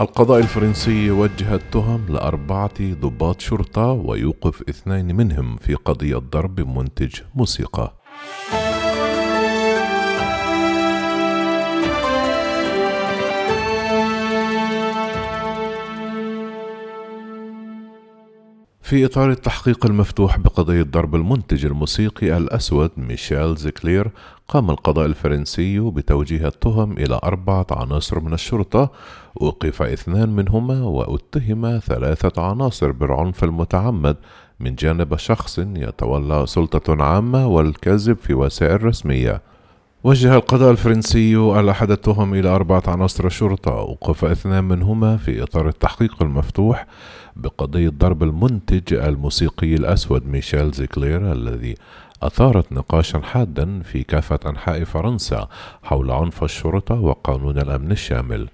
[0.00, 7.94] القضاء الفرنسي وجه التهم لأربعة ضباط شرطة ويوقف اثنين منهم في قضية ضرب منتج موسيقى.
[18.86, 24.10] في إطار التحقيق المفتوح بقضية ضرب المنتج الموسيقي الأسود ميشيل زيكلير
[24.48, 28.90] قام القضاء الفرنسي بتوجيه التهم إلى أربعة عناصر من الشرطة
[29.34, 34.16] وقف اثنان منهما واتهم ثلاثة عناصر بالعنف المتعمد
[34.60, 39.42] من جانب شخص يتولى سلطة عامة والكذب في وسائل رسمية.
[40.06, 43.72] وجه القضاء الفرنسي الأحد التهم إلى أربعة عناصر الشرطة.
[43.72, 46.86] وقف اثنان منهما في إطار التحقيق المفتوح
[47.36, 51.74] بقضية ضرب المنتج الموسيقي الأسود ميشيل زيكلير الذي
[52.22, 55.48] أثارت نقاشا حادا في كافة أنحاء فرنسا
[55.82, 58.48] حول عنف الشرطة وقانون الأمن الشامل.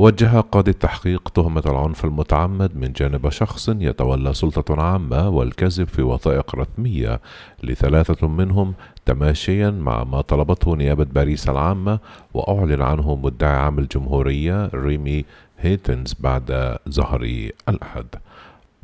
[0.00, 6.56] وجه قاضي التحقيق تهمة العنف المتعمد من جانب شخص يتولى سلطة عامة والكذب في وثائق
[6.56, 7.20] رسمية
[7.62, 8.74] لثلاثة منهم
[9.06, 11.98] تماشيا مع ما طلبته نيابة باريس العامة
[12.34, 15.24] وأعلن عنه مدعي عام الجمهورية ريمي
[15.58, 18.06] هيتنز بعد ظهر الأحد.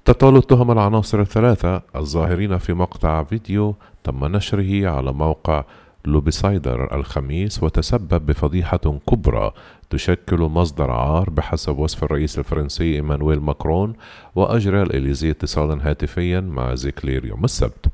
[0.05, 5.65] تطال التهم العناصر الثلاثة الظاهرين في مقطع فيديو تم نشره على موقع
[6.07, 9.53] لوبيسايدر الخميس وتسبب بفضيحة كبرى
[9.91, 13.93] تشكل مصدر عار بحسب وصف الرئيس الفرنسي إيمانويل ماكرون
[14.35, 17.87] وأجرى الإليزي اتصالا هاتفيا مع زيكلير يوم السبت.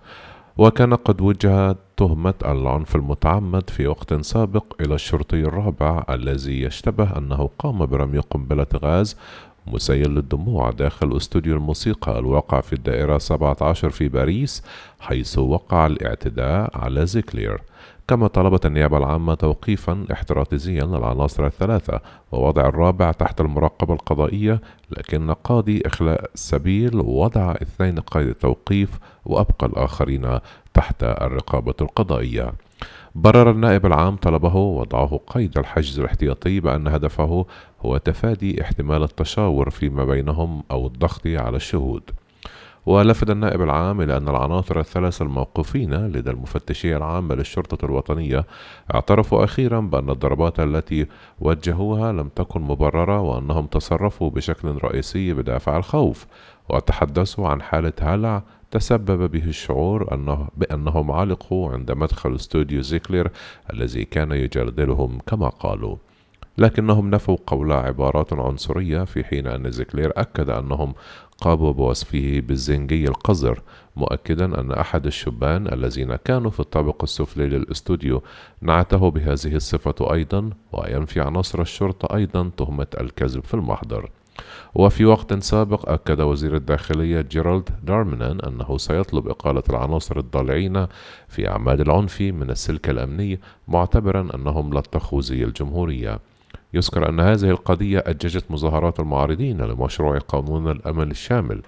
[0.59, 7.51] وكان قد وجه تهمة العنف المتعمد في وقت سابق إلى الشرطي الرابع الذي يشتبه أنه
[7.59, 9.17] قام برمي قنبلة غاز
[9.67, 14.63] مسيل للدموع داخل استوديو الموسيقى الواقع في الدائرة 17 في باريس
[15.01, 17.63] حيث وقع الاعتداء على زيكلير.
[18.09, 22.01] كما طلبت النيابة العامة توقيفا احترازيا للعناصر الثلاثة
[22.33, 30.39] ووضع الرابع تحت المراقبة القضائية لكن قاضي إخلاء السبيل وضع اثنين قيد التوقيف وأبقى الآخرين
[30.75, 32.53] تحت الرقابة القضائية.
[33.15, 37.47] برر النائب العام طلبه وضعه قيد الحجز الاحتياطي بأن هدفه
[37.81, 42.03] هو تفادي احتمال التشاور فيما بينهم أو الضغط على الشهود.
[42.87, 48.47] ولفت النائب العام إلى أن العناصر الثلاثة الموقوفين لدى المفتشية العامة للشرطة الوطنية
[48.95, 51.07] اعترفوا أخيرا بأن الضربات التي
[51.41, 56.27] وجهوها لم تكن مبررة وأنهم تصرفوا بشكل رئيسي بدافع الخوف
[56.69, 63.31] وتحدثوا عن حالة هلع تسبب به الشعور أنه بأنهم علقوا عند مدخل استوديو زيكلير
[63.73, 65.97] الذي كان يجادلهم كما قالوا.
[66.59, 70.95] لكنهم نفوا قول عبارات عنصرية في حين أن زيكلير أكد أنهم
[71.41, 73.63] قاموا بوصفه بالزنجي القذر
[73.97, 78.23] مؤكدا أن أحد الشبان الذين كانوا في الطابق السفلي للاستوديو
[78.61, 84.11] نعته بهذه الصفة أيضا وينفي عناصر الشرطة أيضا تهمة الكذب في المحضر.
[84.75, 90.87] وفي وقت سابق أكد وزير الداخلية جيرالد دارمنان أنه سيطلب إقالة العناصر الضالعين
[91.29, 96.19] في أعمال العنف من السلك الأمني معتبرا أنهم لطخوا زي الجمهورية.
[96.75, 101.63] يذكر أن هذه القضية أججت مظاهرات المعارضين لمشروع قانون الأمن الشامل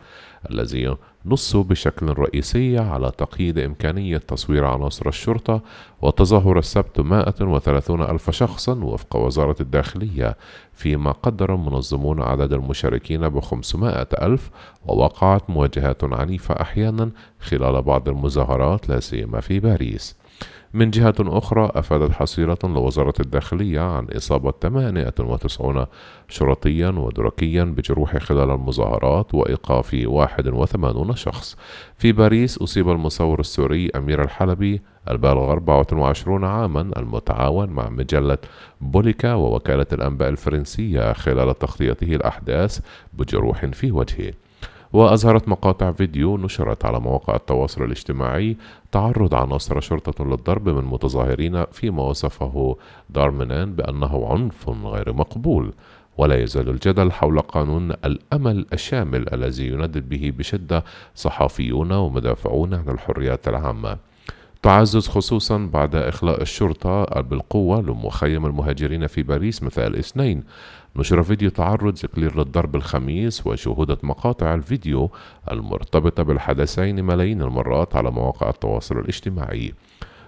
[0.51, 5.63] الذي نصوا بشكل رئيسي على تقييد إمكانية تصوير عناصر الشرطة
[6.03, 10.37] وتظاهر السبت 130 ألف شخصا وفق وزارة الداخلية
[10.73, 14.51] فيما قدر المنظمون عدد المشاركين ب 500 ألف
[14.87, 17.11] ووقعت مواجهات عنيفة أحيانا
[17.41, 20.17] خلال بعض المظاهرات لا سيما في باريس.
[20.75, 25.87] من جهة أخرى أفادت حصيلة لوزارة الداخلية عن إصابة 98
[26.29, 31.57] شرطيا ودركيا بجروح خلال المظاهرات وإيقاف 81 شخص.
[31.97, 38.39] في باريس أصيب المصور السوري أمير الحلبي البالغ 24 عاما المتعاون مع مجلة
[38.81, 42.81] بوليكا ووكالة الأنباء الفرنسية خلال تغطيته الأحداث
[43.13, 44.33] بجروح في وجهه.
[44.95, 48.57] وأظهرت مقاطع فيديو نشرت على مواقع التواصل الاجتماعي
[48.93, 52.77] تعرض عناصر شرطة للضرب من متظاهرين فيما وصفه
[53.11, 55.73] دارمنان بأنه عنف غير مقبول.
[56.19, 63.49] ولا يزال الجدل حول قانون الأمل الشامل الذي يندد به بشدة صحفيون ومدافعون عن الحريات
[63.49, 63.99] العامة.
[64.65, 70.45] تعزز خصوصا بعد إخلاء الشرطة بالقوة لمخيم المهاجرين في باريس مساء الاثنين.
[70.97, 75.11] نشر فيديو تعرض زكلير للضرب الخميس وشهودت مقاطع الفيديو
[75.51, 79.75] المرتبطة بالحدثين ملايين المرات على مواقع التواصل الاجتماعي.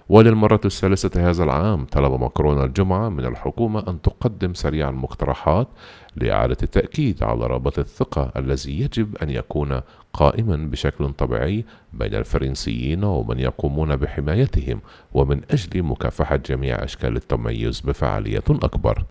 [0.09, 5.67] وللمرة الثالثة هذا العام طلب ماكرون الجمعة من الحكومة أن تقدم سريعا مقترحات
[6.15, 9.81] لإعادة التأكيد على رابط الثقة الذي يجب أن يكون
[10.13, 14.81] قائما بشكل طبيعي بين الفرنسيين ومن يقومون بحمايتهم
[15.13, 19.03] ومن أجل مكافحة جميع أشكال التميز بفعالية أكبر.